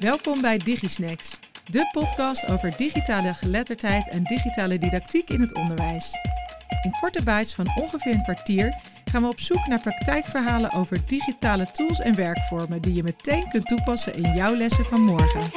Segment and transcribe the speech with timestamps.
[0.00, 1.38] Welkom bij DigiSnacks,
[1.70, 6.12] de podcast over digitale geletterdheid en digitale didactiek in het onderwijs.
[6.84, 8.74] In korte bites van ongeveer een kwartier
[9.04, 13.66] gaan we op zoek naar praktijkverhalen over digitale tools en werkvormen die je meteen kunt
[13.66, 15.50] toepassen in jouw lessen van morgen.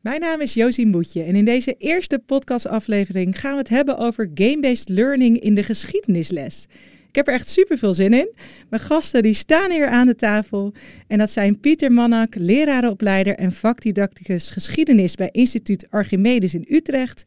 [0.00, 4.30] Mijn naam is Josien Boetje en in deze eerste podcastaflevering gaan we het hebben over
[4.34, 6.66] game-based learning in de geschiedenisles.
[7.12, 8.32] Ik heb er echt super veel zin in.
[8.70, 10.72] Mijn gasten die staan hier aan de tafel.
[11.06, 17.22] En dat zijn Pieter Mannak, lerarenopleider en vakdidacticus geschiedenis bij instituut Archimedes in Utrecht.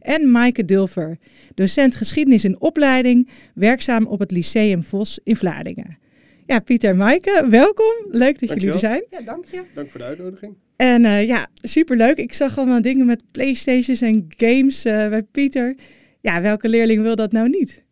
[0.00, 1.18] En Maaike Dulver,
[1.54, 5.98] docent geschiedenis in opleiding, werkzaam op het Lyceum Vos in Vlaardingen.
[6.46, 7.94] Ja, Pieter en Maaike, welkom.
[8.10, 9.04] Leuk dat jullie er zijn.
[9.10, 9.62] Ja, dank je.
[9.74, 10.54] Dank voor de uitnodiging.
[10.76, 12.16] En uh, ja, superleuk.
[12.16, 15.76] Ik zag allemaal dingen met Playstations en games uh, bij Pieter.
[16.20, 17.84] Ja, welke leerling wil dat nou niet?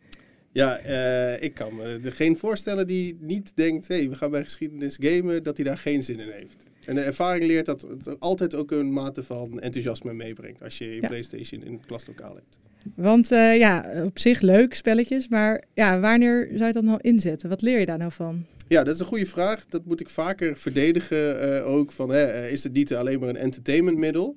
[0.55, 4.31] Ja, uh, ik kan me er geen voorstellen die niet denkt, hé, hey, we gaan
[4.31, 6.65] bij geschiedenis gamen, dat hij daar geen zin in heeft.
[6.85, 10.85] En de ervaring leert dat het altijd ook een mate van enthousiasme meebrengt als je
[10.85, 11.09] je ja.
[11.09, 12.59] PlayStation in het klaslokaal hebt.
[12.95, 17.49] Want uh, ja, op zich leuk spelletjes, maar ja, wanneer zou je dat nou inzetten?
[17.49, 18.47] Wat leer je daar nou van?
[18.69, 19.67] Ja, dat is een goede vraag.
[19.67, 21.93] Dat moet ik vaker verdedigen uh, ook.
[21.93, 24.37] Van, hè, is het niet alleen maar een entertainmentmiddel?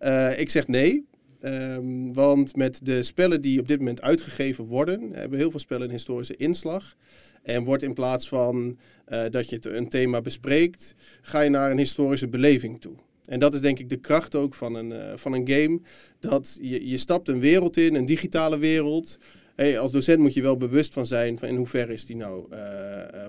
[0.00, 1.06] Uh, ik zeg nee.
[1.42, 5.86] Um, want met de spellen die op dit moment uitgegeven worden, hebben heel veel spellen
[5.86, 6.96] een historische inslag.
[7.42, 11.78] En wordt in plaats van uh, dat je een thema bespreekt, ga je naar een
[11.78, 12.94] historische beleving toe.
[13.24, 15.80] En dat is denk ik de kracht ook van een, uh, van een game.
[16.20, 19.18] Dat je, je stapt een wereld in, een digitale wereld.
[19.58, 22.46] Hey, als docent moet je wel bewust van zijn van in hoeverre is die nou
[22.52, 22.58] uh,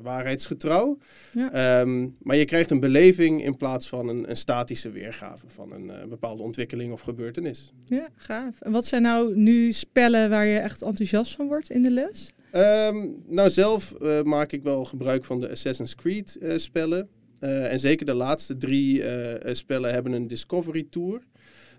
[0.01, 0.97] waarheidsgetrouw.
[1.33, 1.79] Ja.
[1.81, 5.85] Um, maar je krijgt een beleving in plaats van een, een statische weergave van een
[5.85, 7.73] uh, bepaalde ontwikkeling of gebeurtenis.
[7.85, 8.61] Ja, gaaf.
[8.61, 12.33] En wat zijn nou nu spellen waar je echt enthousiast van wordt in de les?
[12.53, 17.09] Um, nou, zelf uh, maak ik wel gebruik van de Assassin's Creed spellen.
[17.39, 19.03] en zeker de laatste drie
[19.51, 21.21] spellen hebben een Discovery Tour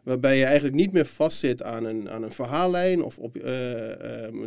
[0.02, 3.94] waarbij je eigenlijk niet meer vastzit aan een, aan een verhaallijn of op uh, uh,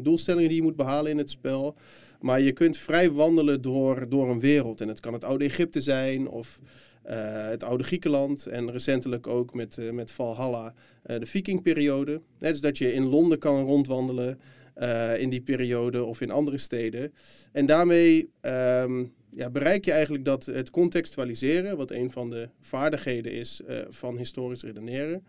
[0.01, 1.75] doelstellingen die je moet behalen in het spel.
[2.19, 4.81] Maar je kunt vrij wandelen door, door een wereld.
[4.81, 6.59] En het kan het oude Egypte zijn of
[7.05, 8.45] uh, het oude Griekenland.
[8.45, 12.21] En recentelijk ook met, uh, met Valhalla de vikingperiode.
[12.37, 14.39] Dus dat je in Londen kan rondwandelen
[15.17, 17.13] in die periode of in andere steden.
[17.51, 23.31] En daarmee um, ja, bereik je eigenlijk dat het contextualiseren, wat een van de vaardigheden
[23.31, 25.23] is van historisch redeneren,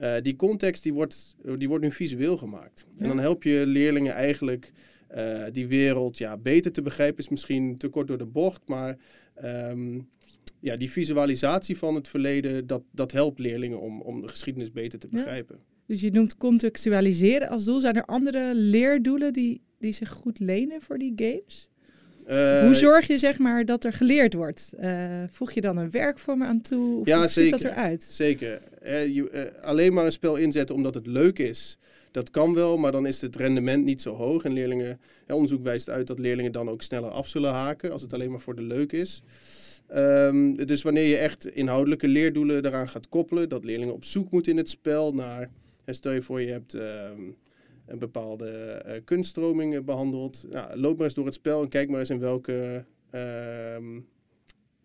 [0.00, 2.86] uh, die context die wordt, die wordt nu visueel gemaakt.
[2.94, 3.02] Ja.
[3.02, 4.72] En dan help je leerlingen eigenlijk
[5.14, 7.18] uh, die wereld ja, beter te begrijpen.
[7.18, 8.98] Is misschien te kort door de bocht, maar
[9.44, 10.08] um,
[10.60, 14.98] ja, die visualisatie van het verleden, dat, dat helpt leerlingen om, om de geschiedenis beter
[14.98, 15.56] te begrijpen.
[15.58, 15.64] Ja.
[15.86, 17.80] Dus je noemt contextualiseren als doel.
[17.80, 21.69] Zijn er andere leerdoelen die, die zich goed lenen voor die games?
[22.30, 24.72] Uh, hoe zorg je zeg maar dat er geleerd wordt?
[24.80, 27.00] Uh, voeg je dan een werkvorm aan toe?
[27.00, 28.02] Of ja, hoe zeker, ziet dat eruit?
[28.02, 28.60] Zeker.
[28.84, 31.78] Uh, je, alleen maar een spel inzetten omdat het leuk is,
[32.10, 34.44] dat kan wel, maar dan is het rendement niet zo hoog.
[34.44, 38.12] En leerlingen, onderzoek wijst uit dat leerlingen dan ook sneller af zullen haken als het
[38.12, 39.22] alleen maar voor de leuk is.
[39.94, 44.52] Um, dus wanneer je echt inhoudelijke leerdoelen daaraan gaat koppelen, dat leerlingen op zoek moeten
[44.52, 45.50] in het spel naar,
[45.86, 47.36] stel je voor je hebt um,
[47.90, 50.46] een bepaalde uh, kunststroming behandeld.
[50.50, 52.84] Nou, loop maar eens door het spel en kijk maar eens in welke,
[53.14, 54.00] uh,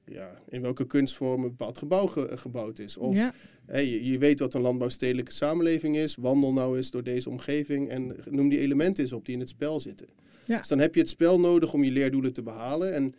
[0.05, 2.97] ja, in welke kunstvorm een bepaald gebouw ge gebouwd is.
[2.97, 3.33] Of ja.
[3.66, 6.16] hey, je, je, weet wat een landbouwstedelijke samenleving is.
[6.16, 9.49] Wandel nou eens door deze omgeving en noem die elementen eens op die in het
[9.49, 10.07] spel zitten.
[10.45, 10.57] Ja.
[10.57, 12.93] Dus dan heb je het spel nodig om je leerdoelen te behalen.
[12.93, 13.16] En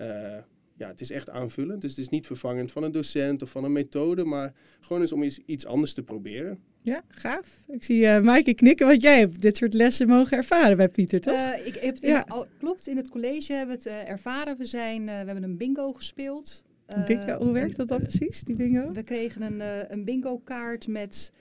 [0.00, 0.42] uh,
[0.76, 1.80] ja, het is echt aanvullend.
[1.80, 5.12] Dus het is niet vervangend van een docent of van een methode, maar gewoon eens
[5.12, 6.62] om iets, iets anders te proberen.
[6.86, 7.58] Ja, gaaf.
[7.68, 11.20] Ik zie uh, Maaike knikken, want jij hebt dit soort lessen mogen ervaren bij Pieter,
[11.20, 11.34] toch?
[11.34, 12.24] Uh, ik heb Ja.
[12.24, 14.56] in, al, klopt, in het college hebben we het uh, ervaren.
[14.56, 16.64] We, zijn, we hebben een bingo gespeeld.
[17.06, 18.92] bingo, hoe werkt dat dan precies, die bingo?
[18.92, 21.32] We kregen een, een bingo kaart met,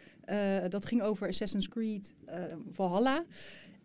[0.70, 2.14] dat ging over Assassin's Creed
[2.72, 3.24] Valhalla.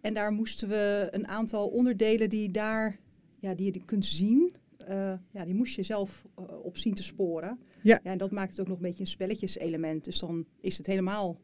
[0.00, 2.98] En daar moesten we een aantal onderdelen die daar,
[3.40, 4.54] ja, die je kunt zien,
[4.88, 7.58] uh, ja, die moest je zelf uh, op zien te sporen.
[7.82, 8.00] Ja.
[8.02, 8.10] ja.
[8.10, 10.04] En dat maakt het ook nog een beetje een spelletjeselement.
[10.04, 11.38] Dus dan is het helemaal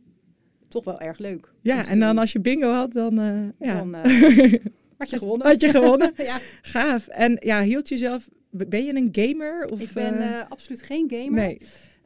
[0.77, 1.53] toch wel erg leuk.
[1.61, 2.19] Ja, en dan doen.
[2.19, 3.75] als je bingo had, dan, uh, ja.
[3.75, 3.95] dan
[4.99, 5.47] had je gewonnen.
[5.47, 6.13] Had je gewonnen.
[6.33, 6.39] ja.
[6.63, 7.09] Gaaf.
[7.09, 9.65] En ja, hield je zelf, ben je een gamer?
[9.65, 11.31] Of, ik ben absoluut geen gamer.
[11.31, 11.59] Nee.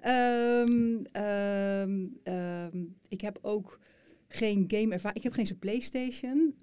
[0.07, 3.79] Um, um, um, ik heb ook
[4.29, 5.17] geen game ervaring.
[5.17, 6.55] Ik heb geen Playstation,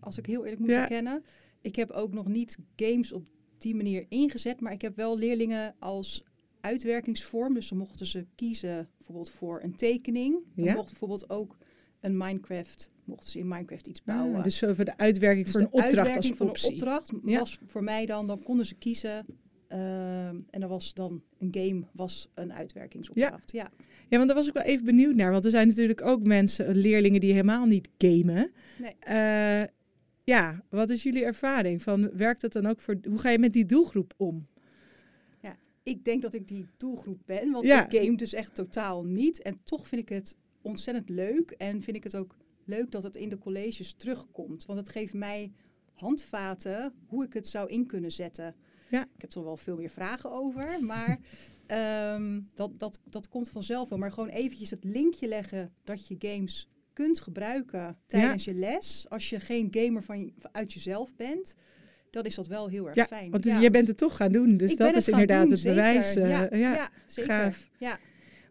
[0.00, 0.82] als ik heel eerlijk moet Ja.
[0.82, 1.24] bekennen.
[1.60, 4.60] Ik heb ook nog niet games op die manier ingezet.
[4.60, 6.24] Maar ik heb wel leerlingen als
[6.62, 7.54] uitwerkingsvorm.
[7.54, 10.38] Dus dan mochten ze kiezen bijvoorbeeld voor een tekening.
[10.54, 10.72] Dan Ja?
[10.72, 11.56] mochten bijvoorbeeld ook
[12.00, 14.36] een Minecraft, mochten ze in Minecraft iets bouwen.
[14.36, 16.68] Ah, dus over de uitwerking Dus voor een de opdracht uitwerking als van optie.
[16.68, 17.38] een opdracht Ja.
[17.38, 19.26] was voor mij dan, dan konden ze kiezen
[19.72, 23.52] Ehm, en er was dan een game, was een uitwerkingsopdracht.
[23.52, 23.70] Ja.
[24.08, 25.32] Ja, want daar was ik wel even benieuwd naar.
[25.32, 28.50] Want er zijn natuurlijk ook mensen, leerlingen die helemaal niet gamen.
[28.78, 28.94] Nee.
[28.98, 29.68] Eh,
[30.24, 31.82] ja, wat is jullie ervaring?
[31.82, 32.96] Van, werkt dat dan ook voor...
[33.08, 34.46] Hoe ga je met die doelgroep om?
[35.82, 37.88] Ik denk dat ik die doelgroep ben, want Ja.
[37.88, 39.42] ik game dus echt totaal niet.
[39.42, 41.50] En toch vind ik het ontzettend leuk.
[41.50, 44.66] En vind ik het ook leuk dat het in de colleges terugkomt.
[44.66, 45.52] Want het geeft mij
[45.92, 48.54] handvaten hoe ik het zou in kunnen zetten.
[48.90, 49.02] Ja.
[49.14, 51.18] Ik heb er wel veel meer vragen over, maar
[51.66, 53.98] ehm, dat, dat, dat komt vanzelf wel.
[53.98, 59.06] Maar gewoon eventjes het linkje leggen dat je games kunt gebruiken tijdens je les.
[59.08, 61.54] Als je geen gamer van, uit jezelf bent,
[62.12, 63.30] dan is dat wel heel erg Ja, fijn.
[63.30, 63.60] want Ja.
[63.60, 64.56] jij bent het toch gaan doen.
[64.56, 65.74] Dus Ik dat is inderdaad doen, het zeker.
[65.76, 66.16] bewijs.
[66.16, 66.74] eh, ja, ja.
[66.74, 67.30] ja, zeker.
[67.30, 67.68] gaaf.
[67.78, 67.98] Ja.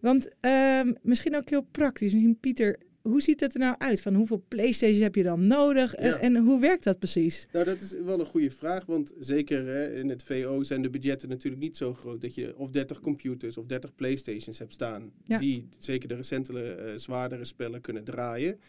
[0.02, 2.12] Want ehm, misschien ook heel praktisch.
[2.12, 4.02] Misschien Pieter, hoe ziet het er nou uit?
[4.02, 5.96] Van hoeveel Playstations heb je dan nodig?
[5.96, 6.18] En, Ja.
[6.20, 7.48] en hoe werkt dat precies?
[7.52, 10.90] Nou, dat is wel een goede vraag, want zeker hè, in het VO zijn de
[10.90, 15.12] budgetten natuurlijk niet zo groot dat je of 30 computers of 30 Playstations hebt staan
[15.24, 15.38] Ja.
[15.38, 18.60] die zeker de recentere, eh, zwaardere spellen kunnen draaien.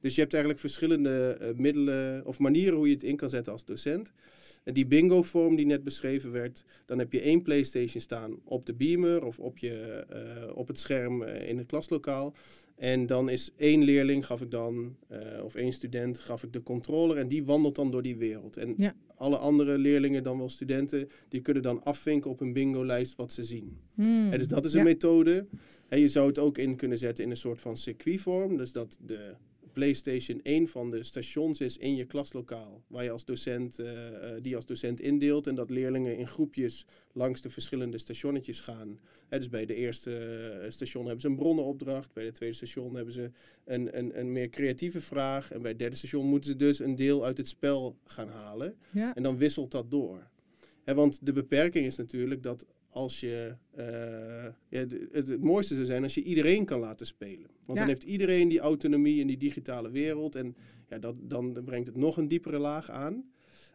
[0.00, 3.52] Dus je hebt eigenlijk verschillende eh, middelen of manieren hoe je het in kan zetten
[3.52, 4.12] als docent.
[4.64, 8.74] En die bingo-vorm die net beschreven werd, dan heb je één PlayStation staan op de
[8.74, 12.34] beamer of op, je, eh, op het scherm eh, in het klaslokaal.
[12.76, 16.62] En dan is één leerling, gaf ik dan, eh, of één student, gaf ik de
[16.62, 18.56] controller en die wandelt dan door die wereld.
[18.56, 18.94] En Ja.
[19.16, 23.44] alle andere leerlingen, dan wel studenten, die kunnen dan afvinken op een bingo-lijst wat ze
[23.44, 23.76] zien.
[23.94, 24.32] Hmm.
[24.32, 24.78] En dus dat is Ja.
[24.78, 25.46] een methode.
[25.88, 28.56] En je zou het ook in kunnen zetten in een soort van circuitvorm.
[28.56, 29.34] Dus dat de
[29.72, 32.82] PlayStation één van de stations is in je klaslokaal.
[32.86, 35.46] Waar je als docent, eh, eh, die als docent indeelt.
[35.46, 38.98] En dat leerlingen in groepjes langs de verschillende stationnetjes gaan.
[39.28, 42.12] Dus bij de eerste eh, station hebben ze een bronnenopdracht.
[42.12, 43.30] Bij het tweede station hebben ze
[43.64, 45.50] een, een, een meer creatieve vraag.
[45.50, 48.76] En bij het derde station moeten ze dus een deel uit het spel gaan halen.
[48.90, 49.14] Ja.
[49.14, 50.30] En dan wisselt dat door.
[50.84, 53.54] Hè, want de beperking is natuurlijk dat als je.
[53.74, 53.84] eh,
[54.68, 57.46] ja, het, het, het mooiste zou zijn als je iedereen kan laten spelen.
[57.64, 57.84] Want Ja.
[57.84, 60.36] dan heeft iedereen die autonomie in die digitale wereld.
[60.36, 60.56] En
[60.88, 63.30] ja, dat, dan brengt het nog een diepere laag aan.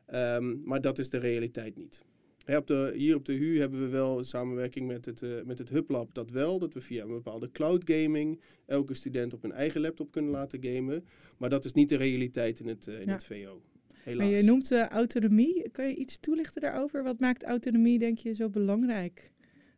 [0.05, 2.05] Ehm, maar dat is de realiteit niet.
[2.45, 5.57] Hè, op de, hier op de HU hebben we wel samenwerking met het, eh, met
[5.57, 6.59] het HubLab dat wel.
[6.59, 10.63] Dat we via een bepaalde cloud gaming elke student op hun eigen laptop kunnen laten
[10.63, 11.05] gamen.
[11.37, 13.11] Maar dat is niet de realiteit in het, eh, in Ja.
[13.13, 13.61] het VO.
[14.07, 14.29] Helaas.
[14.29, 15.69] Maar je noemt eh, autonomie.
[15.71, 17.03] Kan je iets toelichten daarover?
[17.03, 19.31] Wat maakt autonomie, denk je, zo belangrijk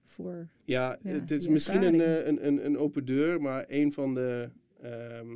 [0.03, 0.47] voor...
[0.65, 4.13] Ja, Ja, het is misschien een, eh, een, een, een open deur, maar een van
[4.13, 4.49] de
[4.81, 5.27] ehm,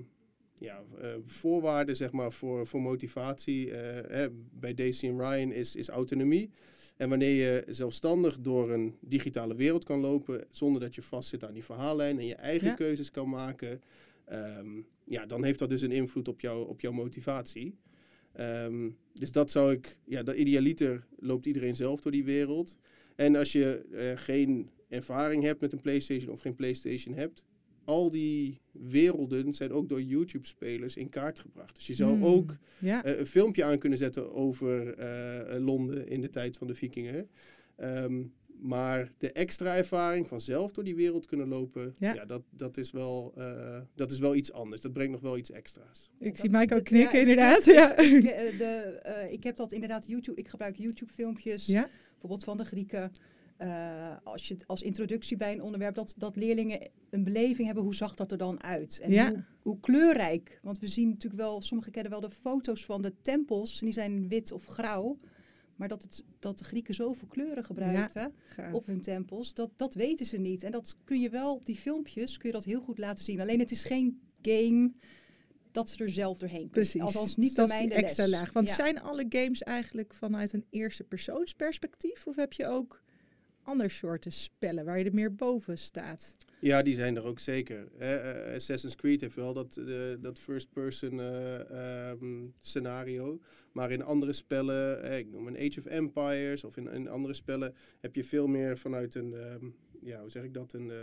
[0.63, 4.27] ja, eh, voorwaarden zeg maar, voor, voor motivatie eh, hè,
[4.59, 6.51] bij Daisy en Ryan is, is autonomie.
[6.97, 11.53] En wanneer je zelfstandig door een digitale wereld kan lopen, zonder dat je vastzit aan
[11.53, 12.73] die verhaallijn en je eigen Ja.
[12.73, 13.81] keuzes kan maken,
[14.25, 17.77] ehm, ja, dan heeft dat dus een invloed op, jou, op jouw motivatie.
[18.33, 22.77] Ehm, dus dat zou ik, ja, dat idealiter loopt iedereen zelf door die wereld.
[23.15, 27.43] En als je eh, geen ervaring hebt met een PlayStation of geen PlayStation hebt,
[27.85, 31.75] al die werelden zijn ook door YouTube-spelers in kaart gebracht.
[31.75, 32.23] Dus je zou Hmm.
[32.23, 36.67] ook Ja, eh, een filmpje aan kunnen zetten over eh, Londen in de tijd van
[36.67, 37.29] de Vikingen.
[37.75, 38.23] Ehm,
[38.63, 42.13] maar de extra ervaring van zelf door die wereld kunnen lopen, Ja.
[42.13, 42.25] ja.
[42.25, 44.81] dat, dat, is wel, eh, dat is wel iets anders.
[44.81, 46.09] Dat brengt nog wel iets extra's.
[46.19, 47.65] ik dat- zie Mike ook knikken, ja, ik- inderdaad.
[47.65, 47.97] Ja.
[47.97, 50.39] Ik, eh, de, eh, ik heb dat inderdaad YouTube.
[50.39, 53.11] Ik gebruik YouTube-filmpjes, ja, bijvoorbeeld van de Grieken.
[53.57, 57.83] Eh, als je het als introductie bij een onderwerp dat, dat leerlingen een beleving hebben,
[57.83, 58.99] hoe zag dat er dan uit?
[58.99, 59.29] En Ja.
[59.29, 60.59] hoe, hoe kleurrijk.
[60.61, 63.93] Want we zien natuurlijk wel, sommigen kennen wel de foto's van de tempels, en die
[63.93, 65.17] zijn wit of grauw.
[65.75, 68.33] Maar dat, het, dat de Grieken zoveel kleuren gebruikten
[68.71, 70.63] op hun tempels, dat, dat weten ze niet.
[70.63, 73.39] En dat kun je wel, op die filmpjes kun je dat heel goed laten zien.
[73.41, 74.91] Alleen het is geen game
[75.71, 76.71] dat ze er zelf doorheen kunnen.
[76.71, 77.01] Precies.
[77.01, 78.31] Althans niet Dus dat bij mij de extra les.
[78.39, 78.51] laag.
[78.53, 78.73] Want Ja.
[78.73, 82.27] zijn alle games eigenlijk vanuit een eerste persoonsperspectief?
[82.27, 83.01] Of heb je ook
[83.63, 86.35] ander soorten spellen waar je er meer boven staat?
[86.59, 87.87] Ja, die zijn er ook zeker.
[87.97, 88.15] hè.
[88.15, 93.39] Eh, Assassin's Creed heeft wel dat, eh, dat first-person eh, ehm, scenario.
[93.73, 97.33] Maar in andere spellen, eh, ik noem een Age of Empires of in, in andere
[97.33, 99.65] spellen, heb je veel meer vanuit een, ehm,
[100.01, 100.73] ja, hoe zeg ik dat?
[100.73, 100.97] Een, eh,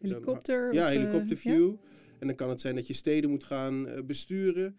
[0.00, 0.74] Helikopter?
[0.74, 1.74] ja, eh, helikopterview.
[2.18, 4.76] En dan kan het zijn dat je steden moet gaan eh, besturen.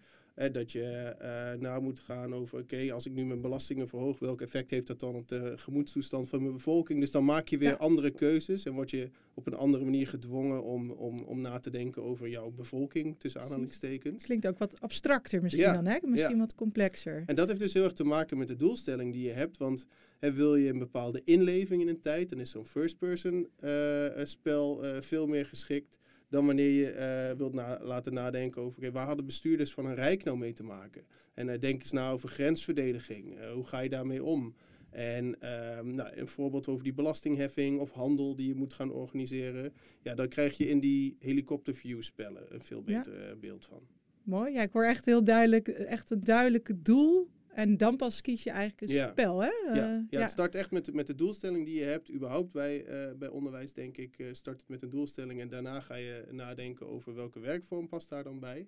[0.50, 0.84] Dat je
[1.20, 4.88] eh na moet gaan over, oké, als ik nu mijn belastingen verhoog, welk effect heeft
[4.88, 7.00] dat dan op de gemoedstoestand van mijn bevolking?
[7.00, 7.76] Dus dan maak je weer Ja.
[7.76, 11.70] andere keuzes en word je op een andere manier gedwongen om, om, om na te
[11.70, 14.24] denken over jouw bevolking, tussen aanhalingstekens.
[14.24, 15.98] Klinkt ook wat abstracter misschien Ja, dan, hè?
[16.02, 16.40] Misschien ja.
[16.40, 17.24] wat complexer.
[17.26, 19.58] En dat heeft dus heel erg te maken met de doelstelling die je hebt.
[19.58, 19.86] Want
[20.20, 24.26] hè, wil je een bepaalde inleving in een tijd, dan is zo'n first-person eh, eh,
[24.26, 26.00] spel eh, veel meer geschikt
[26.32, 29.96] dan wanneer je eh, wilt na- laten nadenken over oké, waar hadden bestuurders van een
[29.96, 31.04] rijk nou mee te maken.
[31.34, 33.38] En eh, denk eens na over grensverdediging.
[33.40, 34.56] Eh, hoe ga je daarmee om?
[34.90, 39.74] En ehm, nou, een voorbeeld over die belastingheffing of handel die je moet gaan organiseren.
[40.02, 43.82] Ja, dan krijg je in die helikopterview spellen een veel beter beeld van.
[44.24, 44.54] Mooi.
[44.54, 47.30] Ja, ik hoor echt heel duidelijk, echt een duidelijk doel.
[47.54, 49.10] En dan pas kies je eigenlijk een Ja.
[49.10, 49.50] spel, hè?
[49.74, 52.14] Ja, Eh, ja, het start echt met, met de doelstelling die je hebt.
[52.14, 55.42] Überhaupt bij, eh, bij onderwijs, denk ik, eh, start het met een doelstelling.
[55.42, 58.68] En daarna ga je nadenken over welke werkvorm past daar dan bij.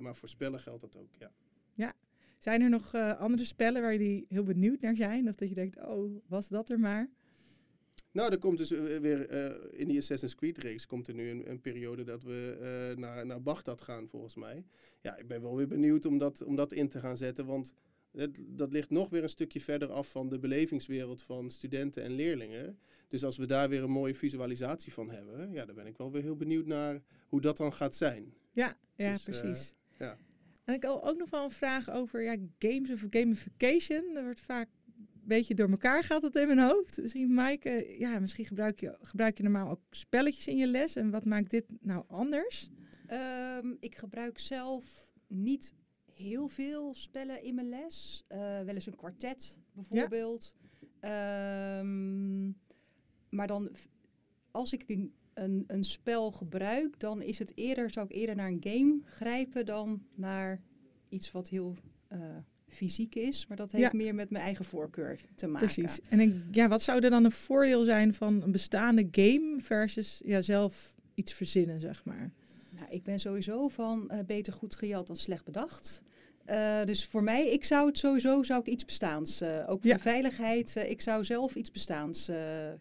[0.00, 1.32] Maar voor spellen geldt dat ook, ja.
[2.38, 5.28] Zijn er nog andere spellen waar jullie heel benieuwd naar zijn?
[5.28, 7.10] Of dat je denkt, oh, was dat er maar?
[8.12, 9.30] Nou, er komt dus weer
[9.72, 13.42] in die Assassin's Creed reeks komt er nu een, een periode dat we naar, naar
[13.42, 14.64] Baghdad gaan, volgens mij.
[15.00, 17.74] Ja, ik ben wel weer benieuwd om dat, om dat in te gaan zetten, want
[18.16, 22.12] het, dat ligt nog weer een stukje verder af van de belevingswereld van studenten en
[22.12, 22.78] leerlingen.
[23.08, 26.12] Dus als we daar weer een mooie visualisatie van hebben, ja, dan ben ik wel
[26.12, 28.34] weer heel benieuwd naar hoe dat dan gaat zijn.
[28.52, 29.74] Ja, ja Dus, eh, precies.
[29.98, 30.18] ja.
[30.64, 34.14] En ik had ook nog wel een vraag over ja, games of gamification.
[34.14, 36.98] Dat wordt vaak een beetje door elkaar gaat dat in mijn hoofd.
[37.02, 40.96] Misschien Maaike, ja, misschien gebruik je, gebruik je normaal ook spelletjes in je les.
[40.96, 42.70] En wat maakt dit nou anders?
[43.06, 45.74] Ehm, ik gebruik zelf niet
[46.16, 48.24] heel veel spellen in mijn les.
[48.28, 50.54] Eh, wel eens een kwartet bijvoorbeeld.
[51.00, 52.46] Ehm,
[53.28, 53.70] maar dan,
[54.50, 58.48] als ik een, een, een spel gebruik, dan is het eerder, zou ik eerder naar
[58.48, 60.62] een game grijpen dan naar
[61.08, 61.74] iets wat heel
[62.08, 62.18] eh,
[62.66, 63.46] fysiek is.
[63.46, 63.98] Maar dat heeft Ja.
[63.98, 65.66] meer met mijn eigen voorkeur te maken.
[65.72, 66.00] Precies.
[66.08, 70.20] En ik, ja, wat zou er dan een voordeel zijn van een bestaande game versus
[70.24, 72.32] ja, zelf iets verzinnen, zeg maar?
[72.96, 76.02] Ik ben sowieso van eh, beter goed gejat dan slecht bedacht.
[76.44, 79.40] Eh, dus voor mij, ik zou het sowieso zou ik iets bestaans.
[79.40, 79.96] eh, ook voor Ja.
[79.96, 82.36] de veiligheid, eh, ik zou zelf iets bestaans eh,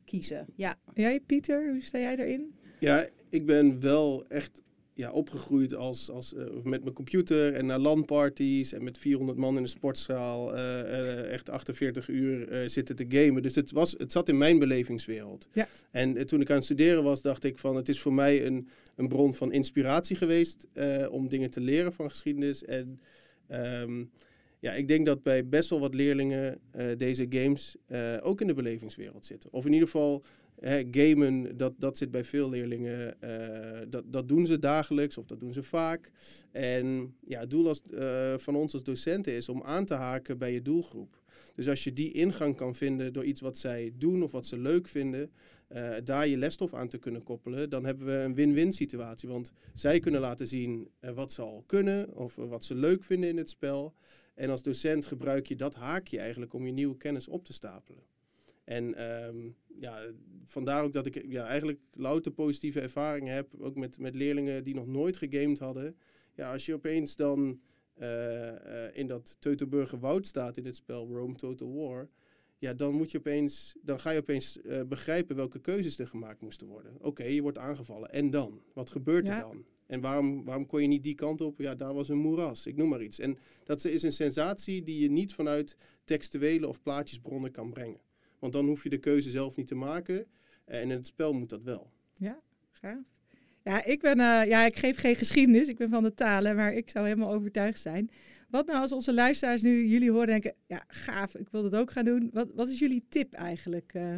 [0.06, 0.46] kiezen.
[0.56, 0.76] Ja.
[0.94, 2.56] Jij, Pieter, hoe sta jij daarin?
[2.80, 4.62] Ja, ik ben wel echt
[4.96, 9.58] ja, opgegroeid als, als, eh, met mijn computer en naar LAN-parties en met 400 man
[9.58, 13.42] in de sportzaal eh, eh, echt 48 uur zitten te gamen.
[13.42, 15.48] Dus het, was, het zat in mijn belevingswereld.
[15.54, 15.68] Ja.
[15.92, 18.68] En toen ik aan het studeren was, dacht ik van het is voor mij een,
[18.96, 20.68] een bron van inspiratie geweest
[21.10, 22.64] om dingen te leren van geschiedenis.
[22.64, 23.00] En
[23.48, 24.04] ehm,
[24.60, 26.60] ja, ik denk dat bij best wel wat leerlingen
[26.98, 27.76] deze games
[28.22, 29.54] ook in de belevingswereld zitten.
[29.54, 30.24] Of in ieder geval
[30.92, 33.22] Gamen, dat, dat zit bij veel leerlingen.
[33.22, 36.12] eh, dat, dat doen ze dagelijks of dat doen ze vaak.
[36.52, 40.38] En ja, het doel als, eh, van ons als docenten is om aan te haken
[40.38, 41.24] bij je doelgroep.
[41.56, 44.58] Dus als je die ingang kan vinden door iets wat zij doen of wat ze
[44.58, 45.32] leuk vinden,
[45.68, 49.30] eh, daar je lesstof aan te kunnen koppelen, dan hebben we een win-win situatie.
[49.30, 53.38] Want zij kunnen laten zien wat ze al kunnen of wat ze leuk vinden in
[53.38, 53.94] het spel.
[54.34, 58.04] En als docent gebruik je dat haakje eigenlijk om je nieuwe kennis op te stapelen.
[58.66, 60.02] En ehm, ja,
[60.44, 63.48] vandaar ook dat ik ja, eigenlijk louter positieve ervaringen heb.
[63.60, 65.98] Ook met, met leerlingen die nog nooit gegamed hadden.
[66.36, 67.60] Ja, als je opeens dan
[67.94, 72.10] eh, eh, in dat Teutoburger woud staat in het spel Rome Total War.
[72.58, 76.42] Ja, dan, moet je opeens, dan ga je opeens eh, begrijpen welke keuzes er gemaakt
[76.42, 76.98] moesten worden.
[77.02, 78.12] Oké, je wordt aangevallen.
[78.12, 78.62] En dan?
[78.74, 79.36] Wat gebeurt Ja.
[79.36, 79.66] er dan?
[79.86, 81.60] En waarom, waarom kon je niet die kant op?
[81.60, 82.68] Ja, daar was een moeras.
[82.68, 83.20] Ik noem maar iets.
[83.20, 88.00] En dat is een sensatie die je niet vanuit textuele of plaatjesbronnen kan brengen.
[88.46, 90.26] Want dan hoef je de keuze zelf niet te maken.
[90.66, 91.92] En in het spel moet dat wel.
[92.14, 92.40] Ja,
[92.72, 93.04] gaaf.
[93.64, 96.74] Ja, ik ben, eh, ja, ik geef geen geschiedenis, ik ben van de talen, maar
[96.74, 98.10] ik zou helemaal overtuigd zijn.
[98.50, 101.92] Wat nou als onze luisteraars nu jullie horen denken, ja, gaaf, ik wil dat ook
[101.92, 102.30] gaan doen.
[102.34, 103.94] Wat, wat is jullie tip eigenlijk?
[103.94, 104.16] eh?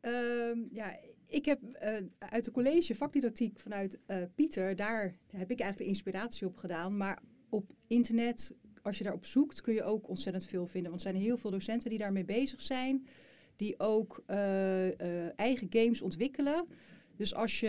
[0.00, 5.60] Ehm, ja, ik heb eh, uit de college vakdidactiek vanuit eh, Pieter, daar heb ik
[5.60, 6.96] eigenlijk de inspiratie op gedaan.
[6.96, 10.90] Maar op internet, als je daarop zoekt, kun je ook ontzettend veel vinden.
[10.90, 13.06] Want er zijn heel veel docenten die daarmee bezig zijn,
[13.56, 16.66] die ook eh, eh, eigen games ontwikkelen.
[17.16, 17.68] Dus als je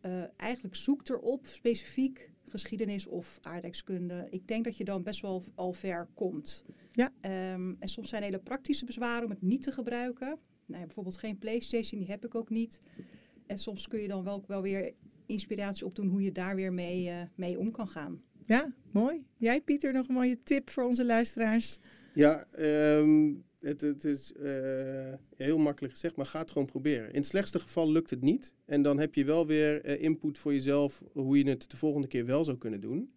[0.00, 5.42] eh, eigenlijk zoekt erop, specifiek geschiedenis of aardrijkskunde, ik denk dat je dan best wel
[5.54, 6.64] al ver komt.
[6.92, 7.12] Ja.
[7.20, 10.38] Ehm, en soms zijn hele praktische bezwaren om het niet te gebruiken.
[10.66, 12.78] Nou, bijvoorbeeld geen PlayStation, die heb ik ook niet.
[13.46, 14.94] En soms kun je dan wel, wel weer
[15.26, 18.22] inspiratie opdoen hoe je daar weer mee, mee om kan gaan.
[18.46, 19.24] Ja, mooi.
[19.36, 21.78] Jij Pieter, nog een mooie tip voor onze luisteraars?
[22.14, 27.08] Ja, ehm, het, het is eh, heel makkelijk gezegd, maar ga het gewoon proberen.
[27.08, 28.52] In het slechtste geval lukt het niet.
[28.64, 32.06] En dan heb je wel weer eh, input voor jezelf hoe je het de volgende
[32.06, 33.12] keer wel zou kunnen doen.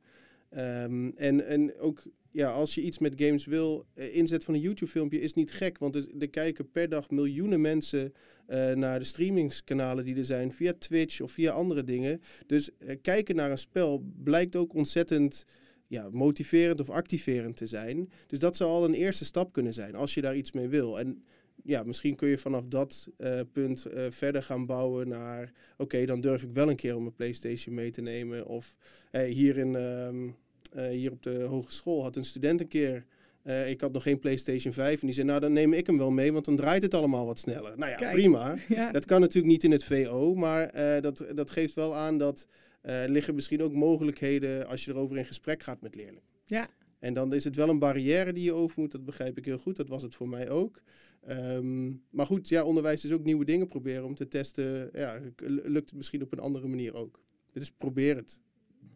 [0.50, 4.59] Ehm, en, en ook ja, als je iets met games wil, eh, inzet van een
[4.59, 5.77] YouTube-filmpje is niet gek.
[5.77, 8.13] Want er, kijken per dag miljoenen mensen
[8.45, 12.21] eh, naar de streamingskanalen die er zijn, via Twitch of via andere dingen.
[12.48, 15.45] Dus eh, kijken naar een spel blijkt ook ontzettend
[15.88, 18.12] ja, motiverend of activerend te zijn.
[18.27, 21.00] Dus dat zou al een eerste stap kunnen zijn als je daar iets mee wil.
[21.00, 21.24] En
[21.63, 23.07] ja, misschien kun je vanaf dat
[23.51, 25.51] punt verder gaan bouwen naar...
[25.77, 28.45] oké, dan durf ik wel een keer om mijn PlayStation mee te nemen.
[28.45, 28.75] Of
[29.12, 29.71] eh, hier, in,
[30.89, 33.05] hier op de hogeschool had een student een keer
[33.43, 35.97] Uh, ik had nog geen PlayStation 5 en die zei, nou dan neem ik hem
[35.97, 37.77] wel mee, want dan draait het allemaal wat sneller.
[37.77, 38.11] Nou ja, Kijk.
[38.11, 38.55] prima.
[38.67, 38.91] Ja.
[38.91, 42.47] Dat kan natuurlijk niet in het VO, maar eh, dat, dat geeft wel aan dat
[42.81, 46.21] eh, er liggen misschien ook mogelijkheden als je erover in gesprek gaat met leerlingen.
[46.43, 46.67] Ja.
[46.99, 49.57] En dan is het wel een barrière die je over moet, dat begrijp ik heel
[49.57, 49.75] goed.
[49.75, 50.81] Dat was het voor mij ook.
[51.21, 54.89] Ehm, maar goed, ja, onderwijs is ook nieuwe dingen proberen om te testen.
[54.93, 57.19] Ja, lukt het misschien op een andere manier ook.
[57.53, 58.39] Dus probeer het.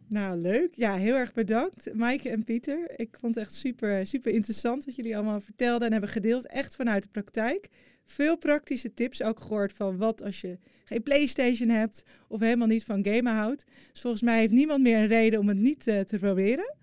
[0.08, 0.74] Nou, leuk.
[0.74, 3.00] Ja, heel erg bedankt, Maaike en Pieter.
[3.00, 6.46] Ik vond het echt super, super interessant wat jullie allemaal vertelden en hebben gedeeld.
[6.46, 7.68] Echt vanuit de praktijk.
[8.04, 12.84] Veel praktische tips ook gehoord van wat als je geen PlayStation hebt of helemaal niet
[12.84, 13.64] van gamen houdt.
[13.92, 16.74] Dus volgens mij heeft niemand meer een reden om het niet uh, te proberen.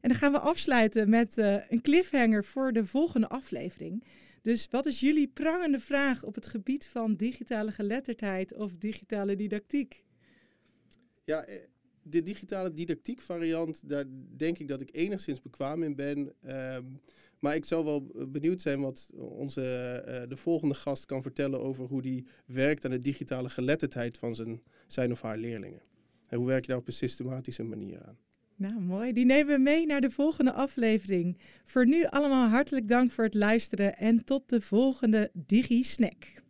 [0.00, 4.04] En dan gaan we afsluiten met uh, een cliffhanger voor de volgende aflevering.
[4.42, 10.04] Dus wat is jullie prangende vraag op het gebied van digitale geletterdheid of digitale didactiek?
[11.24, 11.44] Ja,
[12.02, 14.04] de digitale didactiek variant, daar
[14.36, 16.32] denk ik dat ik enigszins bekwaam in ben.
[16.74, 17.00] Um,
[17.38, 19.60] maar ik zou wel benieuwd zijn wat onze,
[20.08, 24.34] uh, de volgende gast kan vertellen over hoe die werkt aan de digitale geletterdheid van
[24.34, 25.82] zijn, zijn of haar leerlingen.
[26.26, 28.18] En hoe werk je daar op een systematische manier aan?
[28.56, 29.12] Nou, mooi.
[29.12, 31.38] Die nemen we mee naar de volgende aflevering.
[31.64, 36.41] Voor nu allemaal hartelijk dank voor het luisteren en tot de volgende Digi-snack.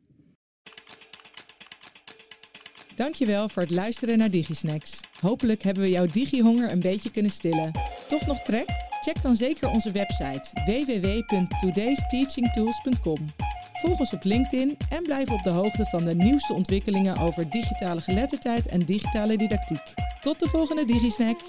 [2.95, 5.01] Dankjewel voor het luisteren naar DigiSnacks.
[5.21, 7.71] Hopelijk hebben we jouw digihonger een beetje kunnen stillen.
[8.09, 8.67] Toch nog trek?
[9.01, 13.33] Check dan zeker onze website www.todaysteachingtools.com.
[13.73, 18.01] Volg ons op LinkedIn en blijf op de hoogte van de nieuwste ontwikkelingen over digitale
[18.01, 19.95] geletterdheid en digitale didactiek.
[20.21, 21.41] Tot de volgende DigiSnack!